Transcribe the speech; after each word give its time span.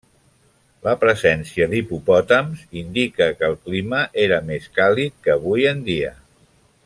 La 0.85 0.93
presència 1.01 1.67
d'hipopòtams 1.73 2.63
indica 2.81 3.29
que 3.41 3.47
el 3.53 3.57
clima 3.69 4.01
era 4.23 4.41
més 4.49 4.67
càlid 4.79 5.19
que 5.27 5.35
avui 5.37 5.71
en 5.75 5.85
dia. 5.93 6.15